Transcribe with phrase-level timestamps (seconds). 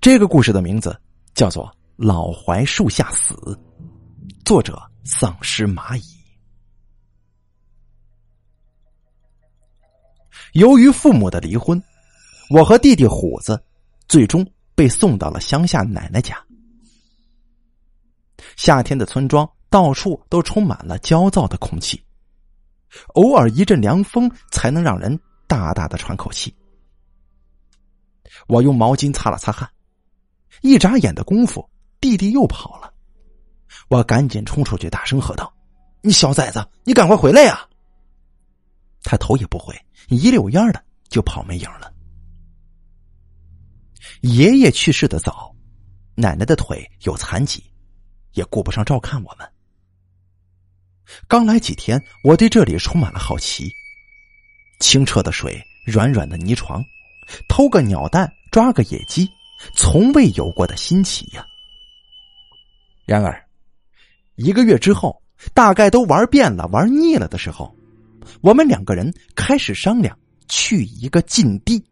[0.00, 0.96] 这个故事的名字
[1.34, 1.66] 叫做
[1.96, 3.34] 《老槐树下死》，
[4.44, 6.02] 作者丧尸蚂蚁。
[10.52, 11.82] 由于父母的离婚，
[12.50, 13.60] 我和弟弟虎子
[14.06, 16.40] 最终被送到了乡下奶奶家。
[18.56, 22.00] 夏天的村庄到处都充满了焦躁的空气，
[23.14, 25.18] 偶尔一阵凉风才能让人
[25.48, 26.54] 大大的喘口气。
[28.46, 29.68] 我用毛巾擦了擦汗，
[30.62, 31.68] 一眨眼的功夫，
[32.00, 32.92] 弟弟又跑了。
[33.88, 35.52] 我赶紧冲出去，大声喝道
[36.02, 37.66] ：“你小崽子，你赶快回来呀！”
[39.02, 39.74] 他头也不回，
[40.08, 41.92] 一溜烟的就跑没影了。
[44.22, 45.54] 爷爷去世的早，
[46.14, 47.62] 奶奶的腿有残疾，
[48.32, 49.48] 也顾不上照看我们。
[51.26, 53.70] 刚来几天，我对这里充满了好奇：
[54.80, 56.84] 清澈的水，软软的泥床，
[57.48, 59.30] 偷个鸟蛋，抓个野鸡，
[59.74, 61.44] 从未有过的新奇呀。
[63.06, 63.42] 然而，
[64.36, 65.22] 一个月之后，
[65.54, 67.74] 大概都玩遍了、玩腻了的时候。
[68.42, 70.16] 我们两个人开始商量
[70.48, 71.82] 去一个禁地，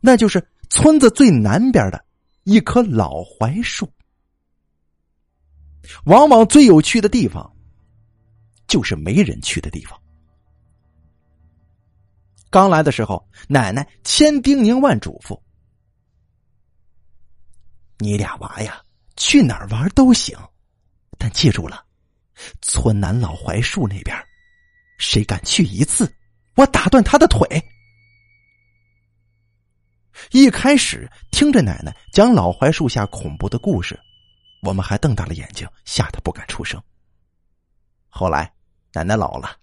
[0.00, 2.04] 那就是村子最南边的
[2.44, 3.92] 一棵老槐树。
[6.04, 7.52] 往往最有趣的地方，
[8.68, 9.98] 就是没人去的地方。
[12.48, 15.38] 刚来的时候，奶奶千叮咛万嘱咐
[17.98, 18.82] ：“你俩娃呀，
[19.16, 20.38] 去哪儿玩都行，
[21.18, 21.84] 但记住了，
[22.62, 24.16] 村南老槐树那边。”
[24.98, 26.12] 谁敢去一次，
[26.56, 27.46] 我打断他的腿。
[30.32, 33.96] 一开始听着奶奶讲老槐树下恐怖的故事，
[34.62, 36.82] 我们还瞪大了眼睛，吓得不敢出声。
[38.08, 38.52] 后来
[38.92, 39.56] 奶奶老了，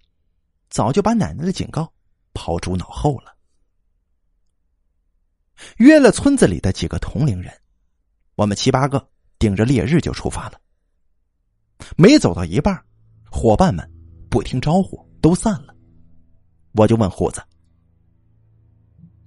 [0.70, 1.92] 早就把奶奶的警告
[2.32, 3.36] 抛诸脑后了。
[5.76, 7.52] 约了村子里的几个同龄人，
[8.36, 9.04] 我们七八个
[9.38, 10.60] 顶着烈日就出发了。
[11.96, 12.80] 没走到一半，
[13.30, 13.86] 伙伴们
[14.30, 15.04] 不听招呼。
[15.18, 15.74] 都散了，
[16.72, 17.42] 我就问虎子：“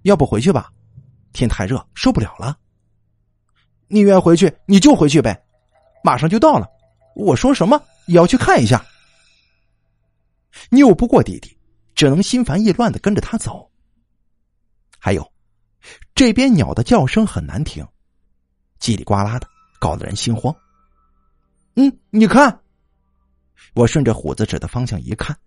[0.04, 0.72] 要不回去吧？
[1.34, 2.58] 天太热，受不了了。
[3.90, 5.44] 你愿回去你就回去呗，
[6.02, 6.66] 马上就到了。
[7.16, 8.86] 我说什么也要去看一下。”
[10.72, 11.58] 拗不过弟弟，
[11.96, 13.70] 只能心烦意乱的跟着他走。
[15.00, 15.34] 还有，
[16.16, 17.86] 这边鸟的叫声很难听，
[18.80, 19.48] 叽里呱啦的，
[19.80, 20.56] 搞得人心慌。
[21.76, 22.60] 嗯，你看，
[23.74, 25.38] 我顺着虎子指的方向一看。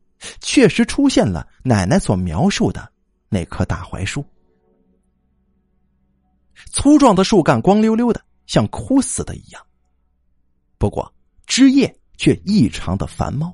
[0.41, 2.93] 确实出现了奶奶所描述的
[3.29, 4.25] 那棵大槐树，
[6.71, 9.61] 粗壮的树干光溜溜的，像枯死的一样。
[10.79, 11.13] 不过
[11.45, 13.53] 枝叶却异常的繁茂。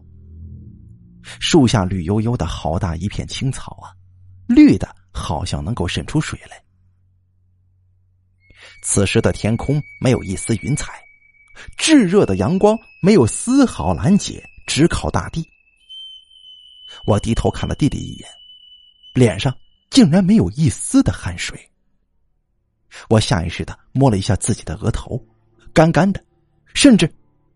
[1.40, 3.96] 树下绿油油的好大一片青草啊，
[4.46, 6.62] 绿的好像能够渗出水来。
[8.82, 11.02] 此时的天空没有一丝云彩，
[11.76, 15.46] 炙热的阳光没有丝毫拦截，直烤大地。
[17.04, 18.28] 我低头看了弟弟一眼，
[19.14, 19.54] 脸上
[19.90, 21.58] 竟然没有一丝的汗水。
[23.08, 25.22] 我下意识的摸了一下自己的额头，
[25.74, 26.24] 干干的，
[26.74, 27.12] 甚至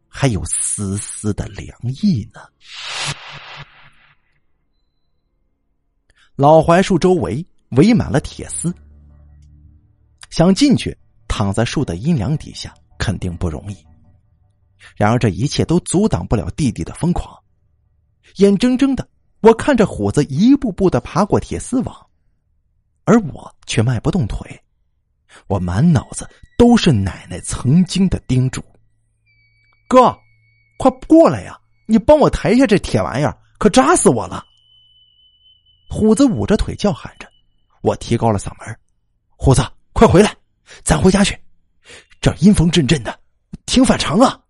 [0.09, 2.41] 还有丝丝的凉意呢。
[6.37, 8.73] 老槐树周围围满了铁丝，
[10.31, 10.97] 想进去
[11.33, 13.87] 躺在树的阴凉底下肯定不容易。
[14.95, 17.43] 然而这一切都阻挡不了弟弟的疯狂，
[18.37, 19.09] 眼睁睁的。
[19.41, 22.07] 我看着虎子一步步的爬过铁丝网，
[23.05, 24.63] 而我却迈不动腿。
[25.47, 26.29] 我满脑子
[26.59, 28.63] 都是奶奶曾经的叮嘱
[29.89, 30.15] ：“哥，
[30.77, 31.59] 快过来呀！
[31.87, 34.45] 你帮我抬一下这铁玩意儿，可扎死我了！”
[35.89, 37.27] 虎子捂着腿叫喊着。
[37.81, 38.79] 我提高了嗓门
[39.35, 39.63] ：“虎子，
[39.95, 40.37] 快回来，
[40.85, 41.39] 咱回家去。
[42.21, 43.19] 这阴风阵阵的，
[43.67, 44.41] 挺反常啊！”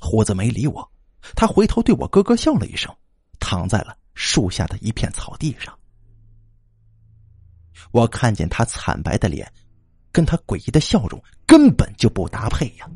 [0.00, 0.92] 虎子没理我。
[1.36, 2.92] 他回头对我咯咯笑了一声，
[3.38, 5.72] 躺在了树下的一片草地上。
[7.92, 9.50] 我看见他惨白的脸，
[10.10, 12.90] 跟他诡异的笑容根本就不搭配呀。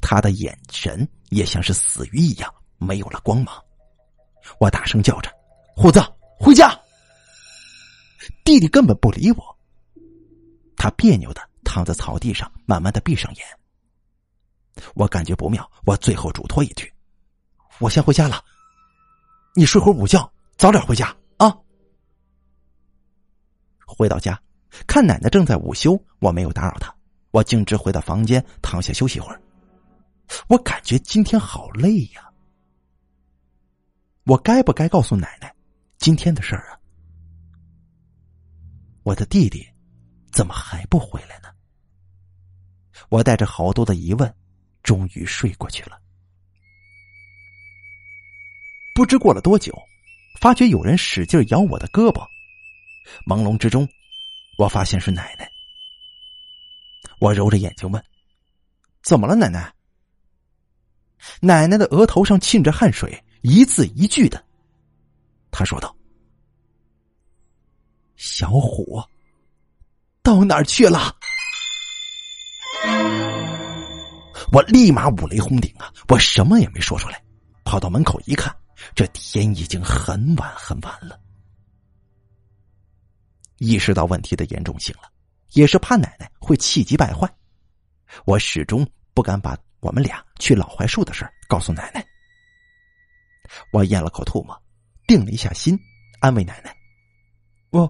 [0.00, 3.54] 他的眼神也像是死鱼一样，没有了光芒。
[4.58, 5.30] 我大声叫着
[5.76, 6.00] ：“虎子，
[6.38, 6.74] 回家！”
[8.48, 9.58] 弟弟根本不理我，
[10.74, 13.44] 他别扭的躺在草地上，慢慢的闭上眼。
[14.94, 16.90] 我感觉不妙，我最后嘱托一句。
[17.78, 18.42] 我先回家了，
[19.54, 21.54] 你睡会午觉，早点回家啊。
[23.86, 24.40] 回到家，
[24.86, 26.90] 看奶奶正在午休，我没有打扰她，
[27.32, 29.38] 我径直回到房间躺下休息会儿。
[30.48, 32.32] 我感觉今天好累呀，
[34.24, 35.54] 我该不该告诉奶奶
[35.98, 36.77] 今天的事儿啊？
[39.08, 39.66] 我的弟弟
[40.30, 41.48] 怎么还不回来呢？
[43.08, 44.34] 我带着好多的疑问，
[44.82, 45.98] 终于睡过去了。
[48.94, 49.72] 不知过了多久，
[50.38, 52.22] 发觉有人使劲咬我的胳膊，
[53.26, 53.88] 朦胧之中，
[54.58, 55.50] 我发现是奶奶。
[57.18, 58.04] 我揉着眼睛问
[59.02, 59.72] ：“怎么了，奶奶？”
[61.40, 64.44] 奶奶的额头上沁着汗水，一字一句的，
[65.50, 65.96] 她说道
[68.18, 69.02] ：“小虎
[70.22, 71.16] 到哪儿去了？”
[74.52, 75.92] 我立马五雷轰顶啊！
[76.08, 77.22] 我什么也没说出来，
[77.64, 78.54] 跑到门口一看，
[78.94, 81.18] 这天已经很晚很晚了。
[83.58, 85.10] 意识到问题的严重性了，
[85.52, 87.28] 也是怕奶奶会气急败坏，
[88.24, 89.56] 我始终不敢把。
[89.80, 92.04] 我们俩去老槐树的事告诉奶奶。
[93.72, 94.60] 我咽了口唾沫，
[95.06, 95.78] 定了一下心，
[96.18, 96.76] 安慰奶奶
[97.70, 97.88] ：“我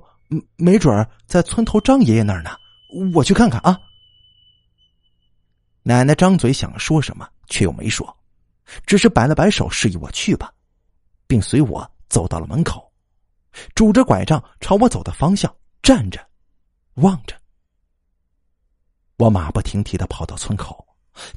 [0.57, 2.51] 没准儿在村头张爷爷那儿呢，
[3.15, 3.79] 我去看看啊。”
[5.83, 8.17] 奶奶张嘴想说什么，却又没说，
[8.87, 10.53] 只是摆了摆手，示意我去吧，
[11.27, 12.93] 并随我走到了门口，
[13.75, 16.25] 拄着拐杖朝我走的方向站着，
[16.95, 17.35] 望着。
[19.17, 20.87] 我马不停蹄的跑到村口。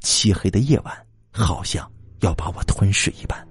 [0.00, 1.90] 漆黑的夜晚，好像
[2.20, 3.48] 要把我吞噬一般。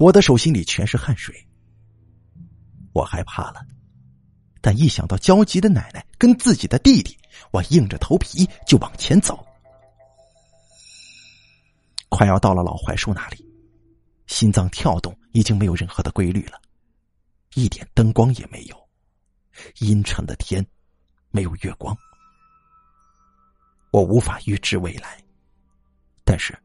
[0.00, 1.47] 我的手心里全是汗水。
[2.98, 3.64] 我害怕了，
[4.60, 7.16] 但一想到焦急的奶奶跟自己的弟弟，
[7.52, 9.46] 我硬着头皮就往前走。
[12.08, 13.46] 快要到了老槐树那里，
[14.26, 16.60] 心脏跳动已经没有任何的规律了，
[17.54, 18.88] 一点灯光也没有，
[19.78, 20.66] 阴沉的天，
[21.30, 21.96] 没有月光。
[23.92, 25.22] 我无法预知未来，
[26.24, 26.58] 但是，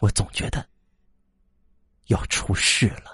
[0.00, 0.66] 我总觉得
[2.06, 3.13] 要出事了。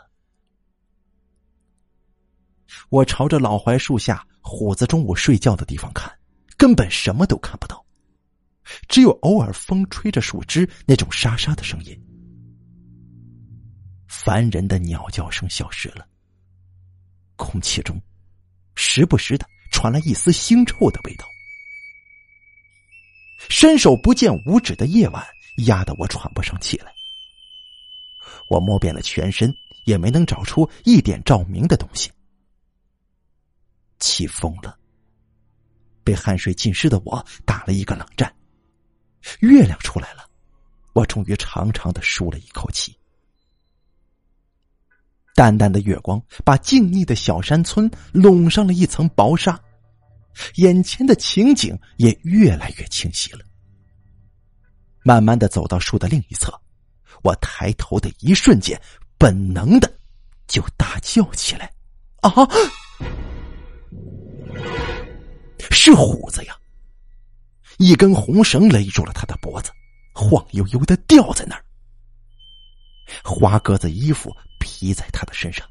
[2.88, 6.10] 我朝着老槐树下虎子中午睡觉的地方看，
[6.56, 7.84] 根本什么都看不到，
[8.88, 12.00] 只有偶尔风吹着树枝那种沙沙的声音。
[14.06, 16.06] 烦人的鸟叫声消失了，
[17.36, 18.00] 空气中
[18.74, 21.24] 时不时的传来一丝腥臭的味道。
[23.48, 25.24] 伸手不见五指的夜晚，
[25.66, 26.92] 压得我喘不上气来。
[28.48, 29.54] 我摸遍了全身，
[29.86, 32.10] 也没能找出一点照明的东西。
[34.00, 34.76] 气疯了，
[36.02, 38.34] 被汗水浸湿的我打了一个冷战。
[39.40, 40.28] 月亮出来了，
[40.94, 42.96] 我终于长长的舒了一口气。
[45.34, 49.58] 淡淡的月光把静谧的小山村笼上了一层薄纱。
[50.56, 53.40] 眼前的情景也越来越清晰了。
[55.02, 56.52] 慢慢的走到树的另一侧，
[57.22, 58.80] 我抬头的一瞬间，
[59.18, 59.92] 本能的
[60.46, 61.72] 就大叫起来
[62.22, 62.30] ：“啊！
[65.70, 66.56] 是虎子呀！”
[67.78, 69.70] 一根红绳勒住了他的脖子，
[70.12, 71.64] 晃悠悠的吊在那儿。
[73.24, 75.66] 花格子衣服披在他的身上，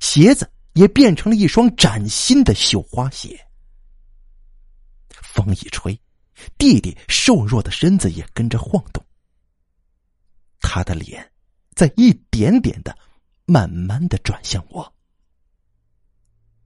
[0.00, 3.38] 鞋子也变成了一双崭新的绣花鞋。
[5.10, 6.00] 风一吹，
[6.56, 9.04] 弟弟瘦弱的身子也跟着晃动。
[10.60, 11.30] 他的脸
[11.74, 12.96] 在一点点的、
[13.44, 14.92] 慢慢的转向我。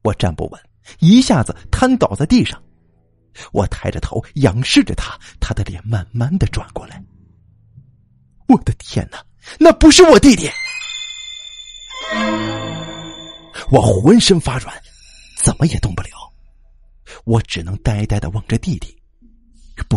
[0.03, 0.63] 我站不稳，
[0.99, 2.63] 一下子瘫倒在地上。
[3.53, 7.03] 我抬着头仰视着他，他的脸慢慢的转过来。
[8.49, 9.25] 我的天哪，
[9.59, 10.51] 那不是我弟弟！
[13.71, 14.75] 我浑身发软，
[15.43, 16.11] 怎么也动不了。
[17.25, 18.95] 我只能呆呆的望着弟弟，
[19.89, 19.97] 不，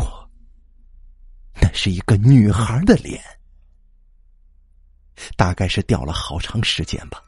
[1.61, 3.21] 那是一个女孩的脸，
[5.35, 7.21] 大概是掉了好长时间吧，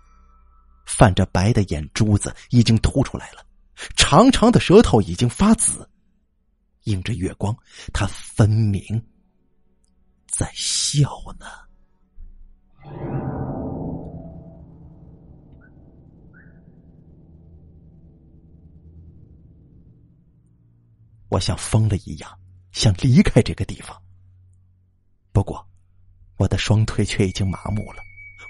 [0.85, 3.45] 泛着白的眼珠子已经凸出来了，
[3.95, 5.87] 长长的舌头已经发紫，
[6.83, 7.55] 映着月光，
[7.93, 8.81] 他分明
[10.27, 11.45] 在笑呢。
[21.29, 22.39] 我像疯了一样，
[22.71, 24.01] 想离开这个地方。
[25.33, 25.67] 不过，
[26.37, 28.01] 我的双腿却已经麻木了，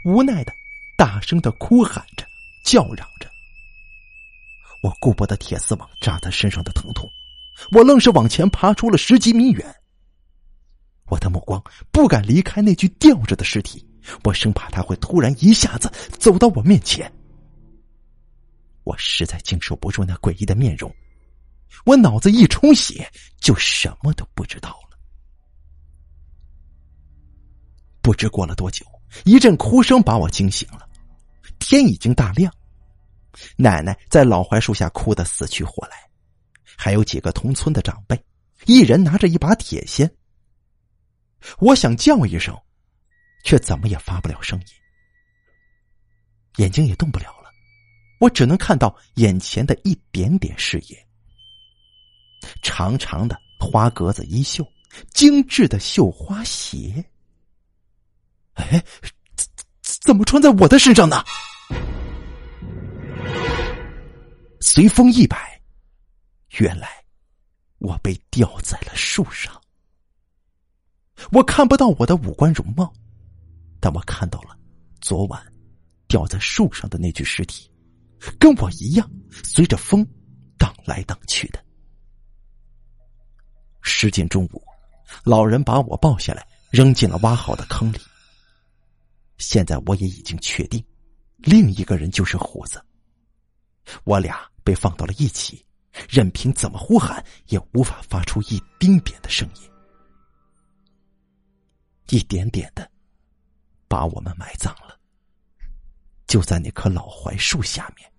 [0.06, 0.54] 无奈的
[0.96, 2.26] 大声的哭喊着、
[2.64, 3.06] 叫嚷。
[4.84, 7.10] 我顾不得铁丝网扎在身上的疼痛，
[7.72, 9.76] 我愣是往前爬出了十几米远。
[11.10, 13.86] 我的目光不敢离开那具吊着的尸体，
[14.24, 17.12] 我生怕他会突然一下子走到我面前。
[18.84, 20.94] 我实在经受不住那诡异的面容。
[21.86, 24.98] 我脑子一充血，就什么都不知道了。
[28.02, 28.86] 不知过了多久，
[29.26, 30.88] 一阵哭声把我惊醒了。
[31.60, 32.54] 天已经大亮，
[33.56, 35.98] 奶奶在老槐树下哭得死去活来，
[36.76, 38.22] 还有几个同村的长辈，
[38.66, 40.10] 一人拿着一把铁锨。
[41.60, 42.58] 我想叫一声，
[43.44, 44.66] 却怎么也发不了声音，
[46.58, 47.50] 眼睛也动不了了，
[48.20, 51.08] 我只能看到眼前的一点点视野：
[52.62, 54.68] 长长的花格子衣袖，
[55.14, 57.06] 精致的绣花鞋。
[58.54, 58.84] 哎，
[59.84, 61.24] 怎怎么穿在我的身上呢？
[64.70, 65.62] 随风一摆，
[66.60, 66.90] 原来
[67.78, 69.60] 我被吊在了树上。
[71.32, 72.94] 我看不到我的五官容貌，
[73.80, 74.60] 但我看到了
[75.00, 75.42] 昨晚
[76.10, 77.72] 吊在树上的那具尸体，
[78.38, 79.10] 跟我一样
[79.42, 80.06] 随着风
[80.58, 81.64] 荡来荡去的。
[83.82, 84.62] 时近中午，
[85.24, 88.00] 老人把我抱下来，扔进了挖好的坑里。
[89.38, 90.86] 现在我也已经确定，
[91.38, 92.84] 另一个人就是虎子。
[94.04, 95.66] 我俩被放到了一起，
[96.10, 99.72] 任凭怎么呼喊，也无法发出一丁点的声音。
[102.10, 102.92] 一点点的，
[103.88, 105.00] 把我们埋葬了。
[106.26, 108.12] 就在那棵老槐树下面，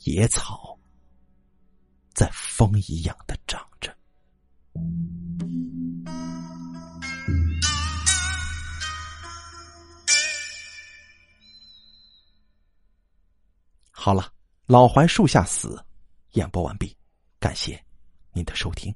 [0.00, 0.78] 野草
[2.12, 3.96] 在风一样的长着。
[13.90, 14.30] 好了，
[14.66, 15.78] 老槐树下死，
[16.32, 16.96] 演播完毕，
[17.38, 17.78] 感谢
[18.32, 18.94] 您的收听。